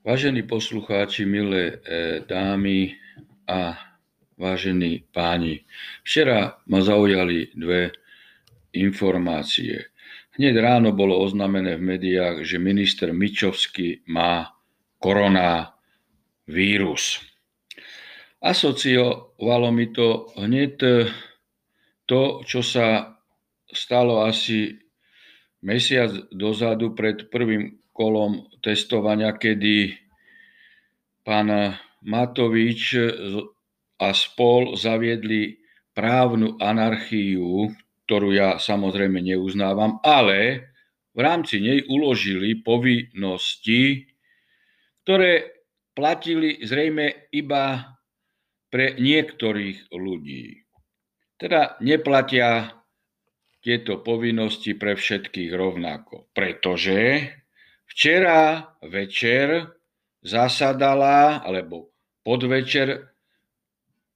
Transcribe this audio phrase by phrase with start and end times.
[0.00, 2.96] Vážení poslucháči, milé e, dámy
[3.44, 3.76] a
[4.40, 5.60] vážení páni,
[6.00, 7.92] včera ma zaujali dve
[8.72, 9.92] informácie.
[10.40, 14.56] Hneď ráno bolo oznámené v médiách, že minister Mičovský má
[15.04, 15.76] koronavírus.
[18.40, 20.80] Asociovalo mi to hneď
[22.08, 23.20] to, čo sa
[23.68, 24.80] stalo asi
[25.60, 29.92] mesiac dozadu pred prvým kolom testovania, kedy
[31.20, 32.96] pán Matovič
[34.00, 35.60] a spol zaviedli
[35.92, 37.68] právnu anarchiu,
[38.08, 40.72] ktorú ja samozrejme neuznávam, ale
[41.12, 44.08] v rámci nej uložili povinnosti,
[45.04, 45.60] ktoré
[45.92, 47.84] platili zrejme iba
[48.72, 50.64] pre niektorých ľudí.
[51.36, 52.80] Teda neplatia
[53.60, 57.28] tieto povinnosti pre všetkých rovnako, pretože
[57.90, 59.66] Včera večer
[60.22, 61.90] zasadala, alebo
[62.22, 63.10] podvečer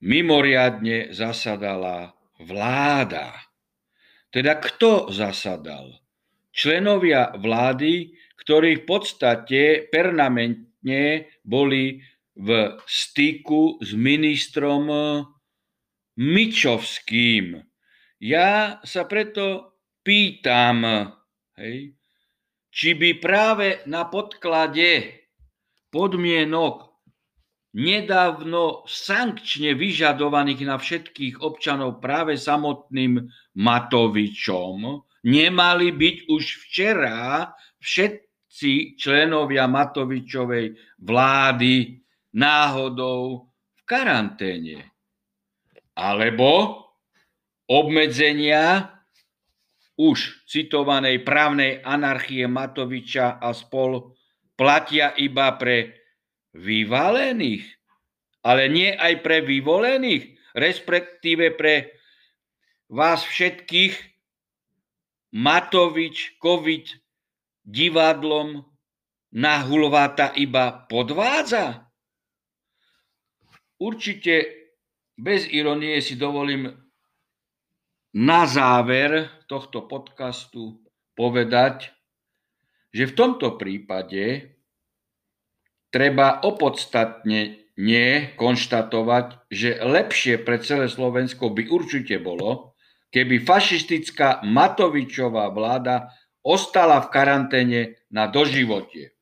[0.00, 3.34] mimoriadne zasadala vláda.
[4.32, 6.00] Teda kto zasadal?
[6.54, 9.62] Členovia vlády, ktorí v podstate
[9.92, 12.00] permanentne boli
[12.38, 12.48] v
[12.86, 14.88] styku s ministrom
[16.18, 17.62] Mičovským.
[18.22, 20.82] Ja sa preto pýtam,
[21.58, 21.97] hej,
[22.78, 25.18] či by práve na podklade
[25.90, 26.86] podmienok
[27.74, 33.26] nedávno sankčne vyžadovaných na všetkých občanov práve samotným
[33.58, 34.78] Matovičom
[35.26, 37.50] nemali byť už včera
[37.82, 41.98] všetci členovia Matovičovej vlády
[42.38, 44.86] náhodou v karanténe.
[45.98, 46.78] Alebo
[47.66, 48.97] obmedzenia
[49.98, 54.14] už citovanej právnej anarchie Matoviča a spol
[54.54, 55.98] platia iba pre
[56.54, 57.66] vyvalených,
[58.46, 61.98] ale nie aj pre vyvolených, respektíve pre
[62.88, 63.94] vás všetkých
[65.28, 66.84] Matovič, COVID
[67.60, 68.64] divadlom
[69.36, 71.84] na hulváta iba podvádza?
[73.76, 74.34] Určite
[75.18, 76.87] bez ironie si dovolím
[78.16, 80.80] na záver tohto podcastu
[81.12, 81.92] povedať,
[82.94, 84.56] že v tomto prípade
[85.92, 92.74] treba opodstatne nie konštatovať, že lepšie pre celé Slovensko by určite bolo,
[93.14, 96.10] keby fašistická Matovičová vláda
[96.42, 97.80] ostala v karanténe
[98.10, 99.17] na doživotie.